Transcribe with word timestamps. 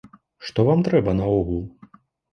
Што 0.47 0.65
вам 0.69 0.81
трэба 0.89 1.15
наогул? 1.21 1.63